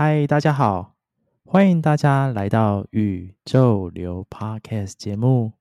[0.00, 0.94] 嗨，大家好，
[1.44, 5.54] 欢迎大家来到宇宙流 Podcast 节目。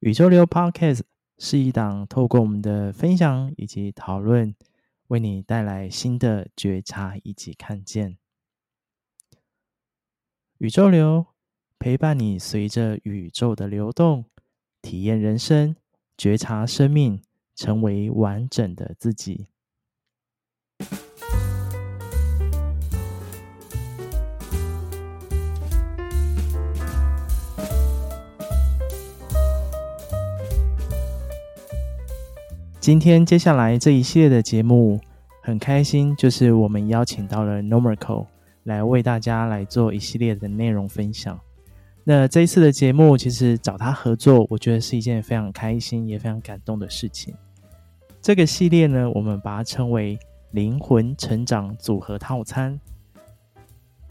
[0.00, 1.02] 宇宙流 Podcast
[1.38, 4.56] 是一档透过我们的分享以及讨论，
[5.06, 8.18] 为你带来新的觉察以及看见。
[10.58, 11.26] 宇宙流
[11.78, 14.24] 陪伴你，随着宇宙的流动，
[14.82, 15.76] 体验人生，
[16.18, 17.22] 觉察生命，
[17.54, 19.46] 成为完整的自己。
[32.86, 35.00] 今天接下来这一系列的节目，
[35.42, 38.26] 很开心，就是我们邀请到了 Normarco。
[38.62, 41.36] 来为大家来做一系列的内容分享。
[42.04, 47.34] 那这一次的节目，其实找他合作，我觉得是一件非常开心也非常感动的事情。
[48.22, 50.16] 这个系列呢，我们把它称为
[50.54, 52.78] “灵魂成长组合套餐”。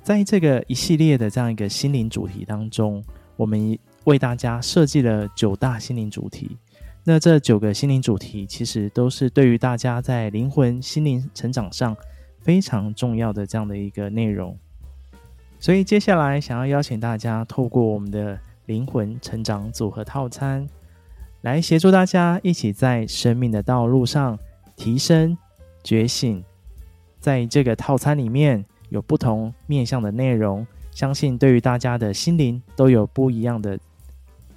[0.03, 3.01] 在这个一系列的这样一个心灵主题当中，
[3.37, 6.57] 我们为大家设计了九大心灵主题。
[7.05, 11.95] 那这九个心灵主题，其实都是对于大家在灵魂心灵成长上。
[12.41, 14.55] 非常重要的这样的一个内容，
[15.59, 20.69] 所以接下来想要邀请大家透过我们的灵魂成长组合套餐，
[21.41, 24.37] 来协助大家一起在生命的道路上
[24.75, 25.35] 提升
[25.83, 26.43] 觉醒。
[27.19, 33.79] 在这个套餐里面有不同面向的内容，相信对于大家的心灵都有不一样的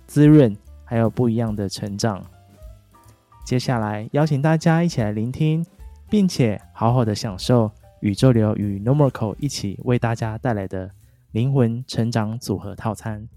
[0.06, 0.54] 滋润，
[0.84, 2.22] 还有不一样的成长。
[3.48, 5.64] 接下来邀请大家一起来聆听。
[6.10, 10.91] 并且好好的享受宇宙流与 Normarco 一起为大家带来的
[11.32, 13.28] 灵魂成长组合套餐。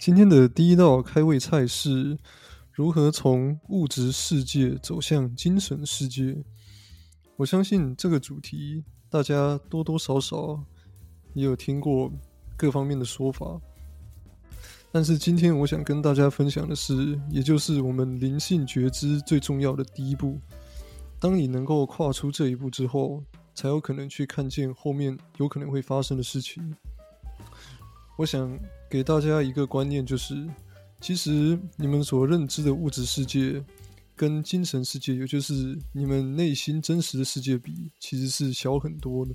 [0.00, 2.18] 今天的第一道开胃菜是
[2.72, 6.42] 如何从物质世界走向精神世界。
[7.36, 10.60] 我相信这个主题大家多多少少
[11.34, 12.10] 也有听过
[12.56, 13.60] 各方面的说法，
[14.94, 20.38] 但是今天我想跟大家分享的是，也就是我们灵性觉知最重要的第一步。
[21.18, 26.76] 当你能够跨出这一步之后，才有可能去看见后面有可能会发生的事情。
[28.18, 28.58] 我想
[28.90, 30.46] 给大家一个观念，就是
[31.00, 33.64] 其实你们所认知的物质世界
[34.14, 39.34] 跟精神世界，也就是你们内心真实的世界比，其实是小很多的。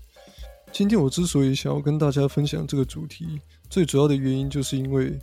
[0.72, 3.42] 今天我之所以想要跟大家分享这个主题，
[3.72, 5.18] 最主要的原因就是因为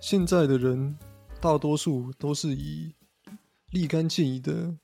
[0.00, 0.96] 现在的人
[1.40, 2.92] 大多数都是以
[3.70, 4.74] 立竿见影的。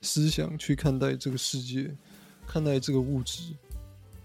[0.00, 1.92] 思想去看待这个世界，
[2.46, 3.52] 看待这个物质，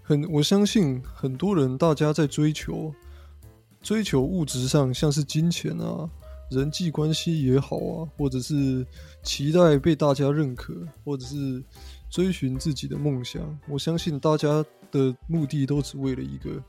[0.04, 2.94] 很我相信很多人，大家在追求
[3.82, 6.08] 追求物质上，像是金钱啊、
[6.48, 8.86] 人际关系也好啊，或者是
[9.24, 10.72] 期待被大家认可，
[11.04, 11.60] 或者是
[12.08, 13.42] 追寻自己的梦想。
[13.66, 16.62] 我相信大家的目的都只为了一个，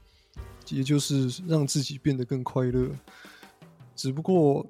[0.70, 2.90] 也就是让自己变得更快乐。
[3.96, 4.66] 只不过，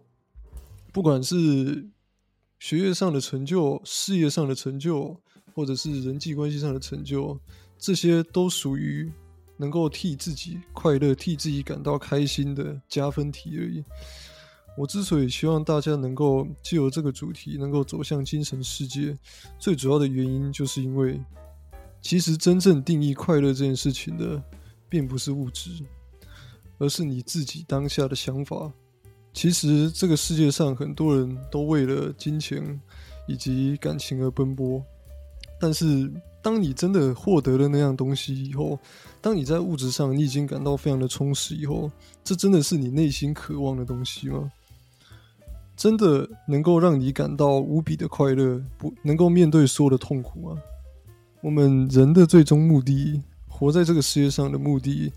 [0.93, 1.89] 不管是
[2.59, 5.19] 学业上的成就、事业上的成就，
[5.53, 7.37] 或者是人际关系上的成就，
[7.77, 9.11] 这些都属于
[9.57, 13.83] 能够替自己快乐、替自己感到开心的加分题而已。
[14.77, 19.17] 我之所以希望大家能够借由这个主题能够走向精神世界，
[19.57, 21.19] 最主要的原因就是因为，
[22.01, 24.43] 其实真正定义快乐这件事情的，
[24.89, 25.71] 并不是物质，
[26.77, 28.71] 而是你自己当下的想法。
[29.35, 32.63] 其实这个世界上很多人都为了金钱
[33.27, 34.81] 以及感情而奔波，
[35.59, 36.09] 但是
[36.41, 38.79] 当你真的获得了那样东西以后，
[39.21, 41.91] 当你在物质上你已经感到非常的充实以后，
[42.23, 44.49] 这真的是你内心渴望的东西吗？
[45.75, 50.57] 真的能够让你感到无比的快乐，不能够面对所有的痛苦吗？
[51.41, 55.11] 我们人的最终目的，活在这个世界上的目的，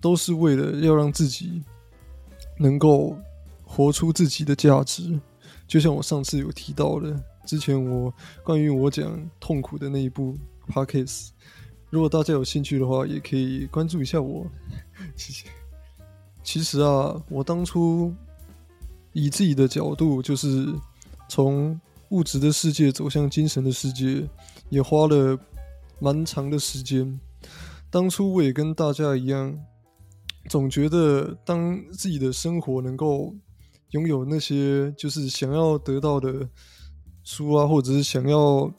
[0.00, 1.62] 都是为了要让自己
[2.58, 3.16] 能够。
[3.66, 5.20] 活出自己的价值，
[5.66, 11.30] 就像我上次有提到的，之前我关于我讲痛苦的那一部 podcast，
[11.90, 14.46] 如果大家有兴趣的话，也可以关注一下我。
[15.16, 15.46] 谢谢。
[16.42, 18.14] 其实啊，我当初
[19.12, 20.72] 以自己的角度，就是
[21.28, 21.78] 从
[22.10, 24.24] 物质的世界走向精神的世界，
[24.68, 25.36] 也花了
[25.98, 27.18] 蛮长的时间。
[27.90, 29.58] 当初我也跟大家一样，
[30.48, 33.34] 总觉得当自己的生活能够
[33.90, 36.48] 拥有那些就是想要得到的
[37.22, 38.72] 书啊，或者是想要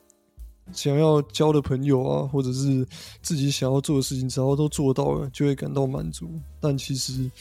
[0.73, 2.85] 想要交的朋友啊，或者是
[3.21, 6.29] 自己想要做的事情，只要都做到了，就会感到满足。
[6.59, 7.31] 但其实，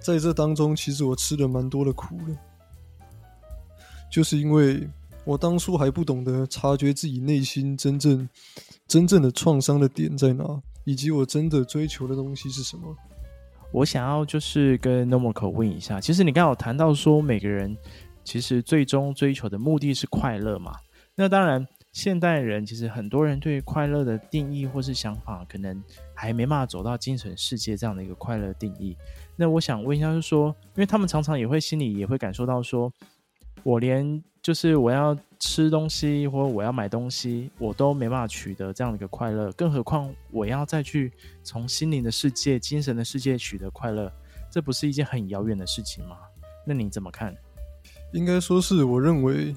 [0.00, 2.36] 在这当中，其实我吃了蛮多的苦的，
[4.10, 4.88] 就是因为
[5.24, 8.28] 我当初还不懂得察觉自己内心真正
[8.88, 10.44] 真正的创伤的点在哪，
[10.84, 12.96] 以及我真的追求的东西是什么？
[13.72, 17.76] 我想要就是跟 Normal 问一下，其实你刚好谈到说，每个人
[18.24, 20.72] 其实最终追求的目的是快乐嘛？
[21.14, 25.82] 那当然，现代人其实很多人对快乐的定义或是想法，可能
[26.14, 28.96] 还没办法走到精神世界这样的一个快乐定义。
[29.34, 32.92] 那我想问一下，就是说，因为他们常常也会心里也会感受到说，
[33.62, 41.12] 我连就是我要吃东西或者我要买东西，我都没办法取得这样的一个快乐，更何况我要再去
[41.42, 44.08] 从心灵的世界、精神的世界取得快乐，
[44.48, 46.16] 这不是一件很遥远的事情吗？
[46.64, 47.34] 那你怎么看？
[48.12, 49.52] 应该说是我认为，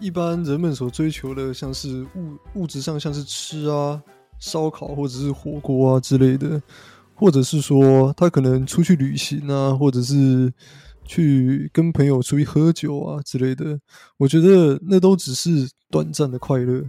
[0.00, 4.02] 一般人们所追求的，像是物物质上，像是吃啊、
[4.40, 6.60] 烧烤或者是火锅啊之类的，
[7.14, 10.52] 或者是说他可能出去旅行啊，或者是。
[11.08, 13.80] 去跟朋友出去喝酒啊之类的，
[14.18, 16.84] 我觉得那都只是短暂的快乐。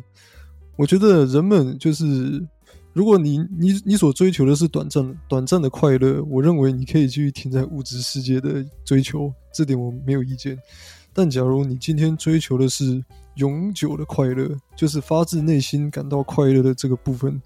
[0.75, 2.45] 我觉得人们就是，
[2.93, 10.57] 如果你你你所追求的是短暂短暂的快乐，我认为你可以继续停在物质世界的追求，这点我没有意见。
[11.13, 13.03] 但假如你今天追求的是
[13.35, 17.41] 永久的快乐，就是发自内心感到快乐的这个部分，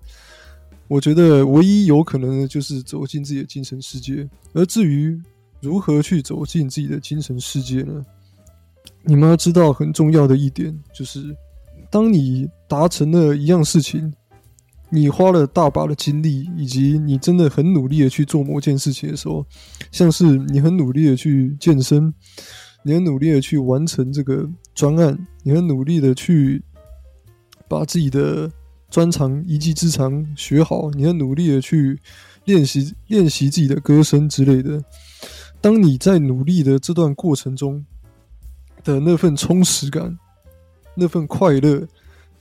[0.88, 4.28] 我觉得唯一有可能的就是走进自己的精神世界。
[4.54, 5.20] 而至于，
[5.64, 8.06] 如何去走进自己的精神世界呢？
[9.04, 11.34] 你们要知道很重要的一点就是，
[11.90, 14.14] 当你达成了一样事情，
[14.90, 19.46] 你花了大把的精力，以及你真的很努力的去做某件事情的时候，
[19.90, 22.14] 像是你很努力的去健身，
[22.84, 26.62] 你很努力的去完成这个专案，你很努力的去
[27.70, 28.52] 把自己的
[28.90, 31.98] 专长、一技之长学好，你很努力的去
[32.44, 34.84] 练习练习自己的歌声之类的。
[35.64, 37.86] 当你在努力的这段过程中
[38.84, 40.20] 的那份充实感、
[40.94, 41.88] 那份快乐，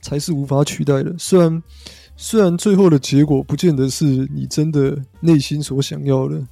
[0.01, 1.15] 才是无法取代的。
[1.17, 1.63] 虽然，
[2.17, 4.03] 虽然最后的结果不见得是
[4.35, 6.45] 你真的内心所想要的，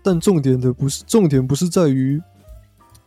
[0.00, 2.22] 但重点的不是重点，不是在于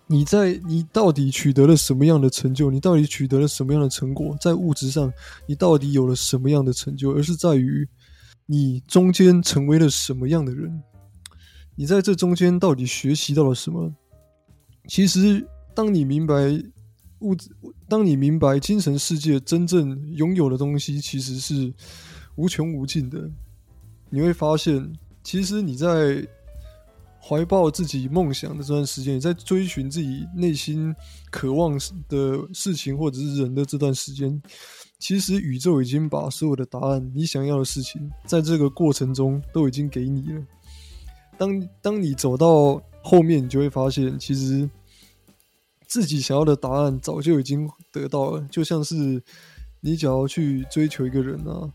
[0.07, 5.09] 你在你到底取得了什么样的成就，你到底取得了什么样的成果，在物质上
[5.47, 7.87] 你到底有了什么样的成就，而是在于
[8.45, 10.83] 你中间成为了什么样的人。
[11.79, 13.89] 你在这中间到底学习到了什么？
[14.89, 16.61] 其实，当你明白
[17.19, 17.49] 物质，
[17.87, 21.73] 当你明白精神世界真正拥有的东西其实是
[22.35, 23.31] 无穷无尽的，
[24.09, 24.91] 你会发现，
[25.23, 26.21] 其实你在
[27.17, 30.93] 怀抱自己梦想的这段时间，你在追寻自己内心
[31.31, 31.79] 渴望
[32.09, 34.41] 的事情或者是人的这段时间，
[34.99, 40.41] 其实宇宙已经把所有的答案，你想要的事情，在这个过程中都已经给你了。
[41.39, 44.69] 当当你走到后面，你就会发现，其实
[45.87, 48.45] 自己想要的答案早就已经得到了。
[48.51, 49.23] 就像是
[49.79, 51.71] 你只要去追求一个人啊，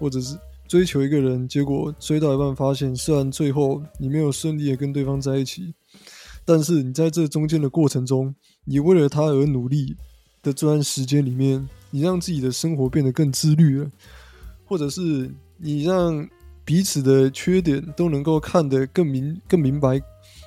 [0.00, 5.72] 或者是追求一个人，结果追到一半发现，虽然最后你没有顺利的跟对方在一起，
[6.44, 8.34] 但是你在这中间的过程中，
[8.64, 9.94] 你为了他而努力
[10.42, 13.88] 的这段时间里面，你让自己的生活变得更自律了，
[14.64, 16.28] 或者是你让。
[16.64, 20.00] 彼此的缺点都能够看得更明、更明白，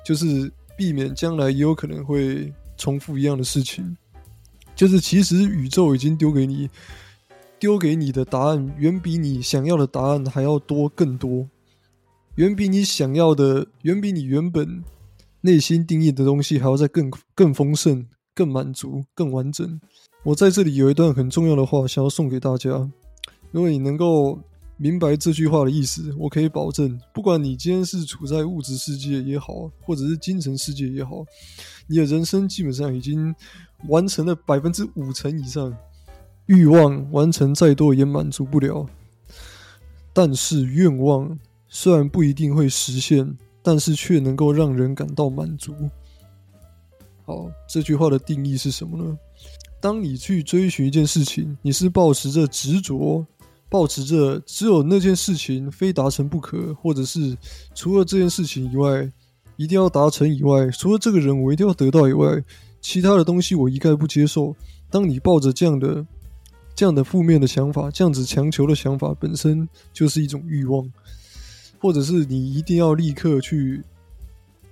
[0.04, 3.96] 就是避免将来也有可能会重复一样的事情。
[4.76, 6.68] 就是其实宇宙已经丢给你、
[7.60, 11.48] 丢给你的答案，远比你想要的答案还要多更多，
[12.36, 14.84] 远比你想要的、远比你原本
[15.42, 19.80] 内心定义的东西还要再更更丰盛、更满足、更完整。
[20.24, 22.70] 我在这里有一段很重要的话想要送给大家，
[23.52, 24.40] 如果你能够。
[24.78, 31.26] 明白这句话的意思，我可以保证，不管你今天是处在物质世界也好，或者是精神世界也好，
[31.88, 33.34] 你的人生基本上已经
[33.88, 35.76] 完成了百分之五成以上。
[36.46, 38.88] 欲望完成再多也满足不了，
[40.14, 45.74] 但是愿望虽然不一定会实现，但是却能够让人感到满足。
[47.26, 49.18] 好，这句话的定义是什么呢？
[49.82, 53.26] 当你去追寻一件事情，你是抱持着执着。
[53.70, 57.38] 保持着只有那件事情非达成不可，或者是
[57.76, 59.12] 除了这件事情以外
[59.58, 62.44] 一定要达成以外，除了这个人我一定要得到以外，
[62.80, 64.56] 其他的东西我一概不接受。
[64.90, 66.06] 当你抱着这样的、
[66.74, 70.90] 这样的负面的想法，这样子强求的想法，本身就是一种欲望，
[71.80, 73.84] 或者是你一定要立刻去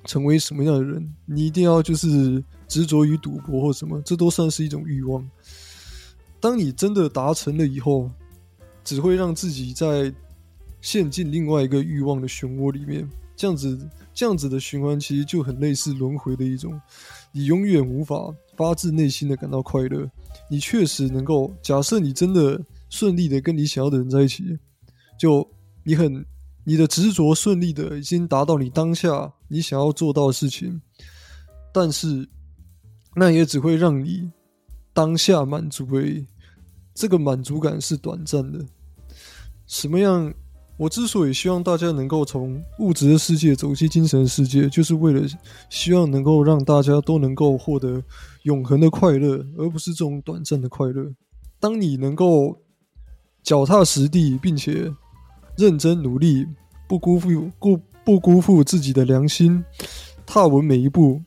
[0.05, 5.29] 成为什么样的人，你一定要就是执着于赌博或什么，这都算是一种欲望。
[6.39, 8.09] 当你真的达成了以后，
[8.85, 10.13] 只会让自己在
[10.79, 16.79] 陷进另外一个欲望的漩涡里面，这样子，这样子的循环其实就很类似轮回的一种。
[17.33, 20.09] 你永远无法发自内心的感到快乐。
[20.49, 24.57] 你确实能够，假设你真的顺利的跟你想要的人在一起，
[25.19, 25.45] 就
[25.83, 26.23] 你很
[26.63, 30.79] 你的执着顺利的已经达到你当下你想要做到的事情，
[31.73, 32.29] 但是
[33.15, 34.31] 那也只会让你
[34.93, 36.27] 当下满足而已，
[36.95, 38.65] 这个满足感是短暂的。
[39.67, 40.33] 什么样？
[40.77, 45.25] 我之所以希望大家能够从物质的世界走进精神世界，就是为了
[45.69, 48.03] 希望能够让大家都能够获得
[48.43, 51.09] 永恒的快乐，而不是这种短暂的快乐。
[51.61, 52.61] 当你能够
[53.41, 54.93] 脚踏实地，并且
[55.57, 56.45] 认真努力，
[56.89, 59.63] 不辜负不不辜负自己的良心，
[60.25, 61.21] 踏稳每一步，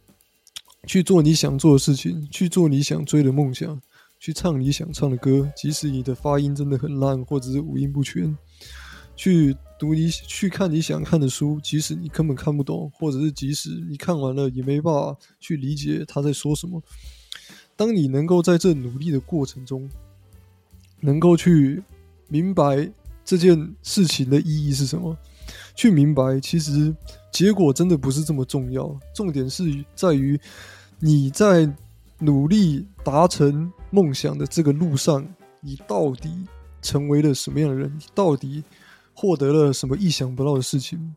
[0.86, 3.80] 去做你想做的事情，去做你想追的梦想，
[4.18, 8.36] 去唱你想唱的歌，即使你的发音真的很烂，或者是五音不全。
[9.16, 16.80] 去读你去看你想看的书，即使你根本看不懂，或者是即使你看完了也没办法去理解他在说什么。
[17.74, 19.90] 当你能够在这努力的过程中，
[21.00, 21.82] 能够去
[22.28, 22.88] 明白
[23.24, 25.16] 这件事情的意义是什么，
[25.74, 26.94] 去明白其实
[27.32, 30.38] 结果真的不是这么重要，重点是在于
[31.00, 31.68] 你在
[32.20, 35.26] 努力达成梦想的这个路上，
[35.60, 36.46] 你到底
[36.82, 37.92] 成为了什么样的人？
[37.96, 38.62] 你到底
[39.14, 41.14] 获得了什么意想不到的事情，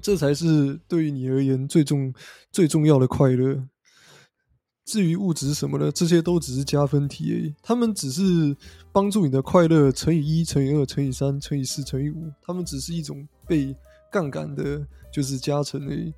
[0.00, 2.12] 这才是对于你而言最重
[2.50, 3.66] 最重要的快乐。
[4.84, 7.54] 至于物质什么的，这些都只是加分题而已。
[7.62, 8.54] 他们只是
[8.90, 12.30] 帮助你的快乐乘以一、乘以二、乘以三、乘以四、乘以五。
[12.42, 13.74] 他们只是一种被
[14.10, 16.12] 杠杆的，就是加成而已。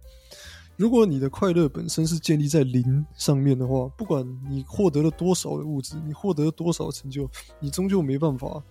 [0.77, 8.63] 如果你的快乐本身是建立在零上面的话，不管你获得了多少的物质，你获得了多少成就，你终究没办法。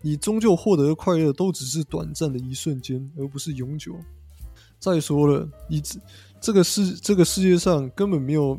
[0.00, 3.94] 你终究获得的快乐都只是短暂的一瞬间，而不是永久。
[4.78, 6.00] 再说了，你这
[6.40, 8.58] 这个世这个世界上根本没有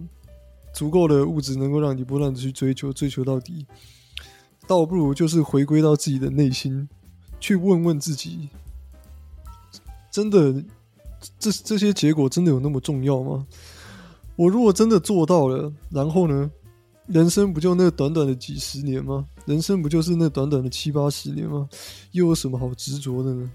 [0.74, 3.66] 足够的物质能够让你不断的去追求，追求到底。
[4.66, 6.88] 倒不如就是回归到自己的内心，
[7.40, 8.48] 去问问自己：
[10.10, 10.64] 真的，
[11.40, 13.46] 这这些结果真的有那么重要吗？
[14.36, 16.50] 我如果真的做到了，然后呢？
[17.08, 19.26] 人生不就那短短的几十年吗？
[19.46, 21.68] 人生不就是那短短的七八十年吗？
[22.14, 23.52] 又有什么好执着的呢？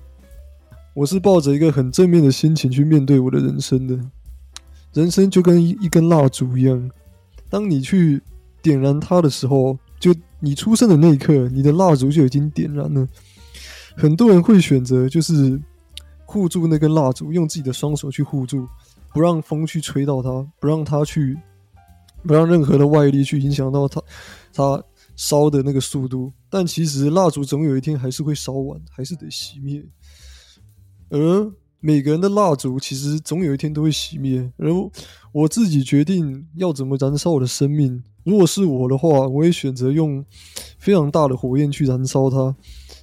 [0.92, 3.98] 我是抱着一个很正面的心情去面对我的人生的。
[4.92, 6.90] 人生就跟一一根蜡烛一样，
[7.48, 8.20] 当你去
[8.60, 13.08] 点燃它的时候，就你出生的那一刻，你的蜡烛就已经点燃了。
[13.96, 15.58] 很多人会选择就是
[16.30, 18.68] 护住那根蜡烛，用自己的双手去护住，
[19.14, 21.38] 不让风去吹到它，不让它去。
[22.26, 24.02] 不让任何的外力去影响到它，
[24.52, 24.84] 它
[25.16, 26.30] 烧的那个速度。
[26.50, 29.82] 但其实蜡烛总有一天还是会烧完，还是得熄灭。
[31.08, 34.52] 而每个人的蜡烛其实总有一天都会熄灭。
[34.58, 34.68] 而
[35.32, 38.02] 我自己决定要怎么燃烧我的生命。
[38.24, 40.22] 如果是我的话，我也选择用
[40.78, 42.54] 非常大的火焰去燃烧它。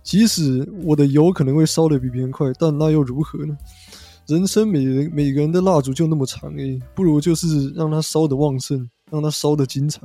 [0.06, 3.58] 即使我的油可能会烧得比别人快，但那又如何呢？
[4.26, 8.90] 人生每人每个人的蜡烛就那么长诶、不如就是让它烧得旺盛。
[9.12, 10.02] 让它烧得精彩，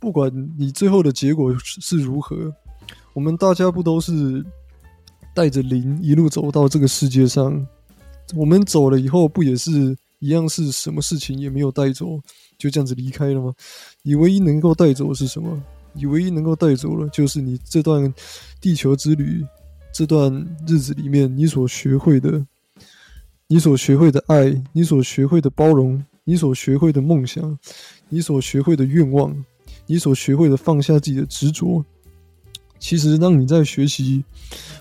[0.00, 2.52] 不管你最后的结果是如何，
[3.12, 4.44] 我们大家不都是
[5.32, 7.64] 带着零一路走到这个世界上？
[8.34, 12.20] 我们走了以后，不也是一样是什么事情也没有带走，
[12.58, 13.54] 就这样子离开了吗？
[14.02, 15.56] 你唯一能够带走的是什么？
[15.98, 18.14] 你唯一能够带走的，就是你这段
[18.60, 19.44] 地球之旅，
[19.92, 20.32] 这段
[20.66, 22.46] 日子里面你所学会的，
[23.48, 27.58] 你所学会的爱，你所学会的包容，你所学会的梦想。
[28.10, 29.36] 你所学会的愿望，
[29.84, 31.84] 你所学会的放下自己的执着，
[32.78, 34.24] 其实当你在学习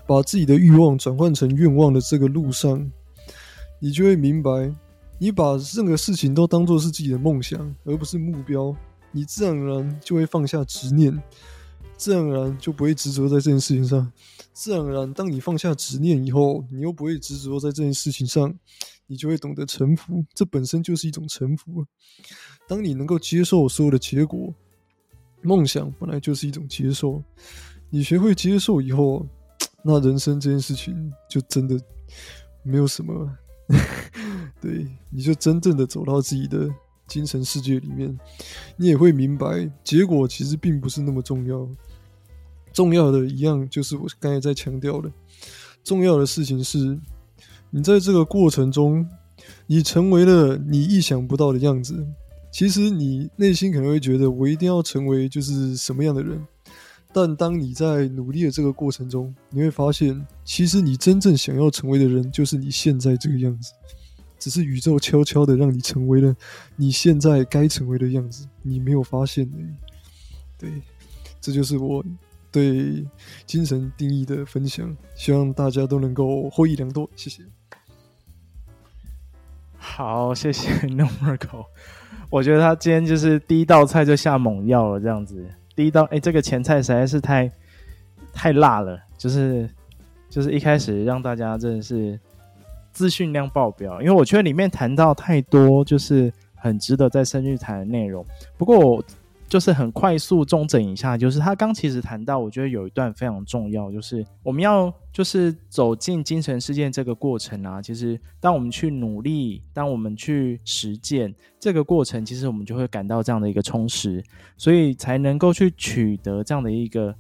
[0.06, 2.90] 把自己的欲望转换成愿望的这个路上，
[3.80, 4.74] 你就会明白，
[5.20, 8.74] 你把任何事情都当做是自己的梦想，而不是目标，
[9.18, 11.20] 你自然而然就会放下执念，
[11.98, 14.12] 自然而然就不会执着在这件事情上，
[14.54, 18.56] 自然而然，当你放下执念以后，你又不会执着在这件事情上。
[19.10, 21.86] 你就会懂得臣服，这本身就是一种臣服。
[22.68, 24.54] 当你能够接受所有的结果，
[25.42, 27.24] 梦想本来就是一种接受。
[27.90, 29.26] 你学会接受以后，
[29.82, 31.80] 那人生这件事情就真的
[32.64, 33.34] 没有什么。
[34.60, 36.70] 对，你就真正的走到自己的
[37.08, 38.18] 精神世界里面，
[38.76, 41.68] 你也会明白，结果其实并不是那么重要。
[42.74, 45.12] 重要的一样就是我刚才在强调的，
[45.84, 47.00] 重要的事情是。
[47.70, 49.06] 你在这个过程中，
[49.66, 52.08] 你成为了你意想不到的样子。
[52.50, 56.42] 其实你内心可能会觉得，我一定要成为就是什么样的人。
[57.12, 63.74] 但当你在努力的这个过程中，你会发现，其实你真正想要成为的人，就是你现在这个样子。
[64.40, 66.36] 只是宇宙悄悄的让你成为了
[66.76, 69.76] 你现在该成为的样子，你没有发现而已。
[70.58, 70.82] 对，
[71.40, 72.04] 这就是我。
[72.50, 73.06] 对
[73.46, 77.08] 精神定义的分享，希望大家都能够获益良多。
[77.16, 77.44] 谢谢。
[79.78, 81.66] 好，谢谢 Normal。
[82.32, 85.46] 我觉得他今天就是第一道菜就下猛药了，这样子。
[85.76, 87.52] 第一道，哎，这个前菜实在是太
[88.34, 89.70] 太辣了，就是
[90.30, 92.20] 就是一开始让大家真的是
[92.98, 98.26] 资讯量爆表，因为我觉得里面谈到太多，就是很值得再深入谈的内容。
[98.58, 99.04] 不过我。
[99.50, 114.22] 就是很快速重整一下，就是他刚其实谈到，我觉得有一段非常重要，就是我们要就是走进精神世界这个过程啊，其实当我们去努力，当我们去实践这个过程，其实我们就会感到这样的一个充实，
[114.58, 117.16] 所以才能够去取得这样的一个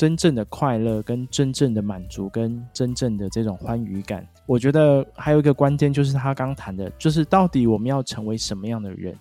[0.00, 4.26] 真正的快乐、跟真正的满足、跟真正的这种欢愉感。
[4.46, 9.14] 我觉得还有一个关键就是他刚谈的，就是到底我们要成为什么样的人。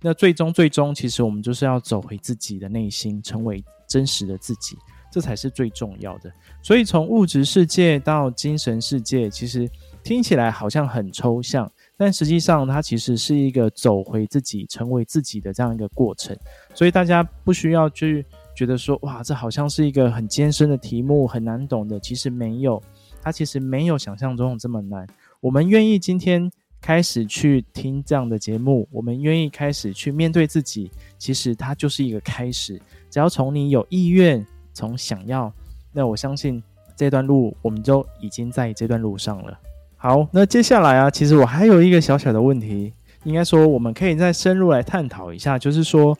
[0.00, 4.74] 那最终，最终，其实我们就是要走回自己的内心，成为真实的自己，
[5.12, 6.32] 这才是最重要的。
[6.62, 9.68] 所以，从物质世界到精神世界，其实
[10.02, 16.34] 听起来好像很抽象，但实际上，它其实是一个走回自己、成为自己的这样一个过程。
[16.72, 21.98] 所以，大家不需要去觉得说，哇，这好像是一个很艰深的题目，很难懂的。
[22.00, 22.82] 其实没有，
[23.20, 25.06] 它其实没有想象中这么难。
[25.40, 26.50] 我们愿意今天。
[26.84, 32.76] 开始去听这样的节目，我们愿意开始去面对自己，其实它就是一个开始。
[33.08, 34.44] 只要从你有意愿，
[34.74, 35.52] 从想要，
[35.92, 36.60] 那我相信
[36.96, 39.56] 这段路我们就已经在这段路上了。
[39.96, 42.92] 好，那接下来啊，其实我还有一个小小的问题，
[43.22, 46.18] 应该说我们可以再深入来探讨一下，就是说，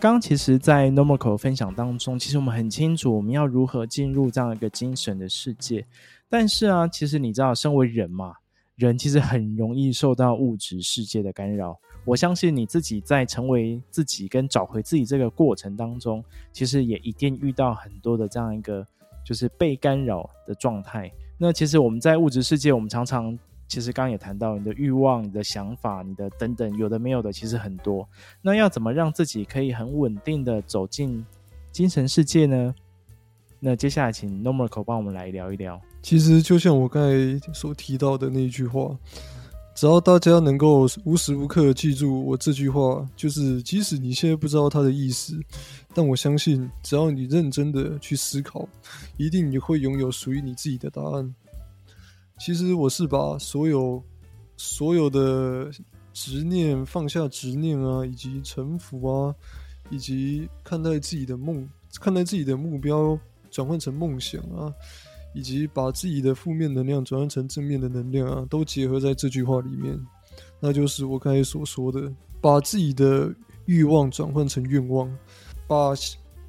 [0.00, 5.84] 刚其实，在 Normal 分享当中，其实我们很清楚我们要如何进入这样一个精神的世界，
[6.28, 8.34] 但是啊，其实你知道，身为人嘛。
[8.76, 11.76] 人其实很容易受到物质世界的干扰。
[12.04, 18.86] 我相信你自己在成为自己跟找回自己这个过程当中，其实也一定遇到很多的这样一个
[19.24, 21.10] 就是被干扰的状态。
[21.36, 23.36] 那其实我们在物质世界，我们常常
[23.68, 28.08] 其实刚刚也谈到你的欲望、你的想法、你的等等，有的没有的，其实很多。
[28.40, 31.24] 那要怎么让自己可以很稳定的走进
[31.70, 32.74] 精神世界呢？
[33.60, 35.80] 那接下来请 Normal 帮我们来聊一聊。
[36.00, 38.96] 其实就像我刚才所提到的那一句话，
[39.74, 45.38] 只要大家能够无时无刻记住我这句话，就是即使你现在不知道它的意思，
[45.92, 48.66] 但我相信只要你认真的去思考，
[49.16, 51.34] 一定你会拥有属于你自己的答案。
[52.38, 54.02] 其实我是把所有
[54.56, 55.70] 所有的
[56.12, 59.34] 执念放下，执念啊，以及臣服啊，
[59.90, 61.68] 以及看待自己的梦，
[62.00, 63.18] 看待自己的目标
[63.50, 64.72] 转换成梦想啊。
[65.34, 69.96] 以及把自己的负面能量转换成正面的能量啊，都结合在这句话里面，
[70.58, 73.32] 那就是我刚才所说的，把自己的
[73.66, 75.08] 欲望转换成愿望，
[75.68, 75.92] 把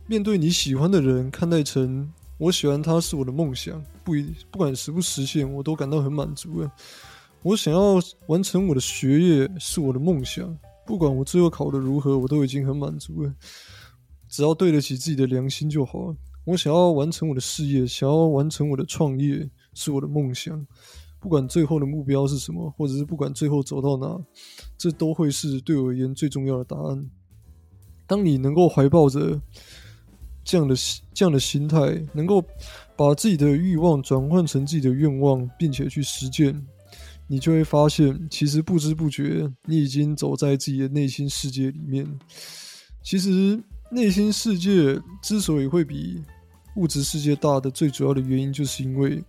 [0.08, 6.72] 面对你喜欢的人看待成我喜欢他是我的梦想，不一不管实不实现，我都感到很满足了。
[7.42, 13.34] 我想要完成我的学业是我的梦想，不管我最后考得如何，我都已经很满足了，
[14.30, 16.16] 只要对得起自己的良心就好了。
[16.46, 20.66] 我想要完成我的事业，想要完成我的创业，是我的梦想。
[21.20, 24.18] 不管最后的目标是什么，或者是不管最后走到哪，
[24.78, 27.10] 这都会是对我而言最重要的答案。
[28.08, 29.40] 当你能够怀抱着
[30.50, 30.76] 这样的
[31.14, 32.44] 这样的心态，能够
[32.98, 36.60] 把自己的欲望转换成自己的愿望，并且去实践，
[37.28, 42.04] 你就会发现，其实不知不觉，你已经走在自己的内心世界里面。
[43.04, 46.24] 其实，内心世界之所以会比
[46.78, 49.24] 物质世界大的最主要的原因，就是因为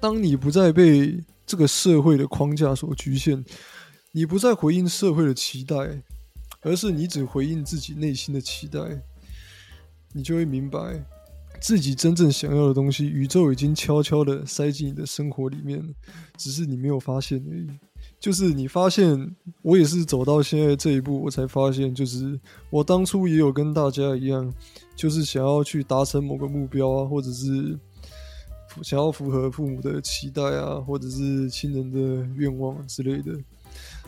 [0.00, 3.44] 当你不再被这个社会的框架所局限，
[4.10, 5.76] 你不再回应社会的期待，
[6.62, 8.80] 而是你只回应自己内心的期待，
[10.14, 11.04] 你就会明白
[11.60, 15.82] 自己真正想要的东西，宇宙已经悄悄的塞进你的生活里面，
[16.36, 17.68] 只是你没有发现而已。
[18.20, 22.38] 就是你发现，我也是走到现在这一步，我才发现，就是
[22.70, 24.52] 我当初也有跟大家一样，
[24.94, 27.78] 就是想要去达成某个目标啊，或者是
[28.82, 33.32] 想要符合父母的期待啊，或者是亲人的愿望之类的。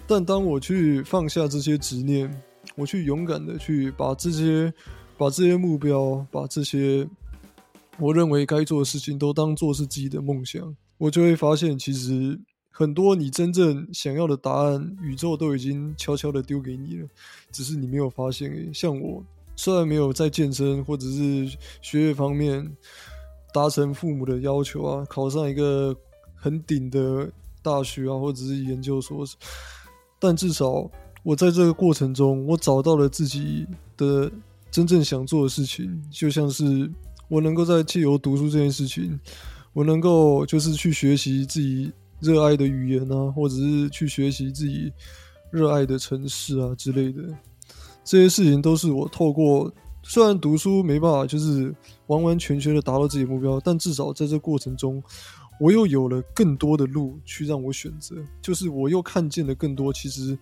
[0.06, 2.30] 但当我去放下这些执念，
[2.74, 4.72] 我去勇敢的去把这些、
[5.16, 7.08] 把这些目标、把这些
[7.98, 12.38] 我认为该做的事情都当做是自己的梦想，我就会发现，其实。
[12.78, 17.08] 很多你真正想要的答案，宇宙都已经悄悄的丢给你了，
[17.50, 18.70] 只是你没有发现欸。
[18.70, 19.24] 像我，
[19.56, 22.70] 虽然没有在健身或者是学业方面
[23.54, 25.96] 达成父母的要求啊，考上一个
[26.34, 29.24] 很顶的大学啊，或者是研究所，
[30.18, 30.86] 但至少
[31.22, 34.30] 我在这个过程中，我找到了自己的
[34.70, 36.90] 真正想做的事情，就像是
[37.28, 39.18] 我能够在借由读书这件事情，
[39.72, 44.92] 我能够就是去学习自己热爱的语言啊，或者是去学习自己
[45.50, 47.22] 热爱的城市啊之类的，
[48.04, 49.72] 这些事情都是我透过。
[50.08, 51.74] 虽然读书没办法就是
[52.06, 55.02] 完完全全的达到自己的目标，但至少在这过程中，
[55.58, 59.92] 我又有了更多的路去让我选择，就是我又看见了更多。
[59.92, 60.38] 其实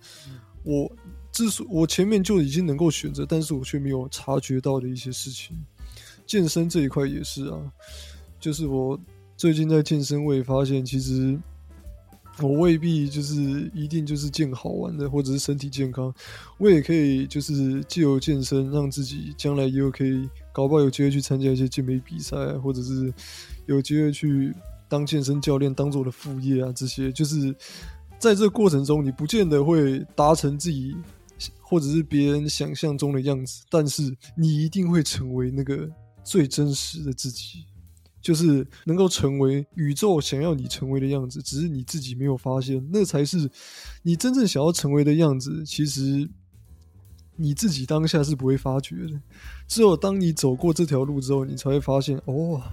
[0.61, 0.91] 我
[1.35, 5.53] 之所我前面就已经能够选择，但是我却没有察觉到的一些事情。
[6.25, 7.59] 健身这一块也是啊，
[8.39, 8.97] 就是我
[9.35, 11.37] 最近在健身，我也发现其实。
[12.39, 16.13] 我未必就是一定就是健好玩的，或者是身体健康，
[16.57, 23.13] 我也可以就是借由健身，让自己将来也有可以搞不好有机会去参加一些健美比赛，或者是
[23.67, 24.53] 有机会去
[24.89, 26.73] 当健身教练，当做我的副业啊。
[26.75, 27.55] 这些就是
[28.19, 30.93] 在这个过程中，你不见得会达成自己
[31.61, 35.89] 或者是别人想象中的样子，但是你一定会成为那个
[36.23, 37.65] 最真实的自己。
[38.21, 43.47] 就是能够成为宇宙想要你成为的样子，只是你自己没有发现，那才是
[44.01, 45.63] 你真正想要成为的样子。
[45.63, 46.27] 其实
[47.35, 49.21] 你自己当下是不会发觉的，
[49.67, 52.63] 只有当你走过这条路之后，你才会发现，哦，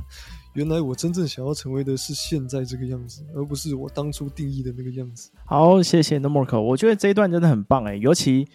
[0.55, 5.31] 原来我真正想要成为的是现在这个样子，而不是我当初定义的那个样子。
[5.47, 8.49] 好，谢谢 Normal，我觉得这一段真的很棒诶，尤其。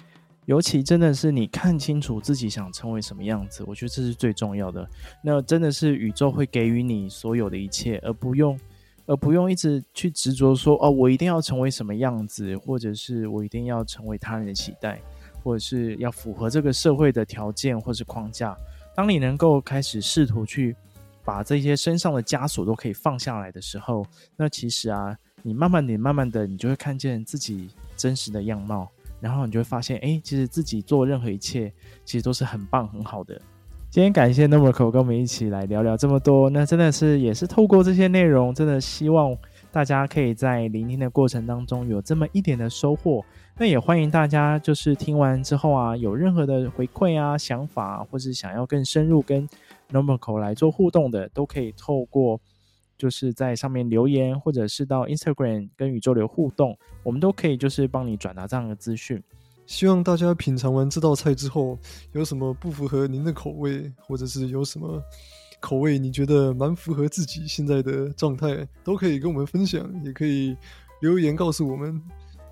[0.45, 4.89] 尤其真的是你看清楚自己想成为什么样子，我觉得这是最重要的。
[5.21, 8.57] 那真的是宇宙会给予你所有的一切，而不用，
[9.07, 15.01] 而不用一直去执着说哦，我一定要成为什么样子，或者是我一定要成为他人的期待，
[15.43, 18.55] 或者是要符合这个社会的条件或是框架。
[18.95, 20.73] 当你能够开始试图去
[21.27, 24.05] 把这些身上的枷锁都可以放下来的时候，
[24.37, 25.13] 那其实啊，
[25.43, 28.89] 你慢慢的、慢慢的，你就会看见自己真实的样貌。
[29.19, 31.73] 然后你就会发现，哎，其实自己做任何一切，
[32.05, 33.37] 其实都是很棒、很好的。
[33.89, 39.35] 今天感谢 Normal 跟我们一起来聊聊这么多，那真的是也是透过这些内容，真的希望
[39.69, 43.25] 大家可以在聆听的过程当中有这么一点的收获。
[43.57, 49.49] 那也欢迎大家就是听完之后啊，有任何的回馈啊、想法，或是想要更深入跟
[49.89, 52.39] Normal 来做互动的，都可以透过。
[52.99, 59.21] 就是在上面留言，或者是到 Instagram 跟宇宙流互动，我们都可以就是帮你转达这样的资讯。
[59.67, 61.77] 希望大家品尝完这道菜之后，
[62.13, 64.99] 有什么不符合您的口味，或者是有什么
[65.59, 70.57] 口味你觉得蛮符合自己现在的状态，都可以跟我们分享，也可以
[70.99, 72.01] 留言告诉我们。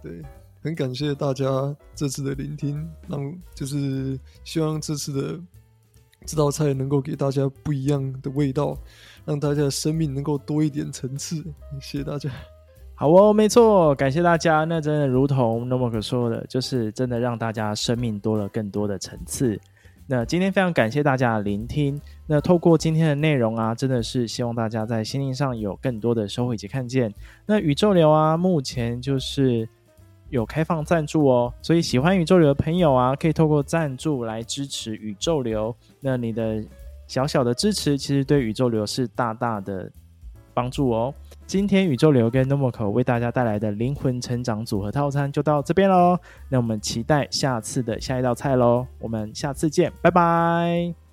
[0.04, 0.22] 对，
[0.62, 5.42] 很感谢大家这次的聆听，让就是希望这次的
[6.26, 8.78] 这道菜能够给大家不一样的味道。
[9.26, 11.44] 让大家的生命能够多一点层次，
[11.82, 12.30] 谢谢大家。
[12.94, 14.64] 好哦，没错，感谢大家。
[14.66, 19.60] 那真的如同 n o m a 说的，就是真的让大家生命多了更多的层次。
[20.08, 22.00] 那今天非常感谢大家的聆听。
[22.28, 27.12] 那透过今天的内容啊，真的是希望大家在心灵上有更多的收获以及看见。
[27.48, 29.68] 那宇宙流啊，目前就是
[30.30, 35.76] 有开放赞助哦，所以喜欢宇宙流的朋友啊，可以透过赞助来支持宇宙流。
[36.00, 36.64] 那你的。
[37.08, 39.88] 小小的支持，其实对宇宙流是大大的
[40.56, 41.14] 帮助哦。
[41.46, 46.18] 今天宇宙流跟 Normal 为大家带来的灵魂成长组合套餐就到这边喽。
[46.50, 48.88] 那我们期待下次的下一道菜喽。
[48.98, 51.05] 我们下次见，拜拜。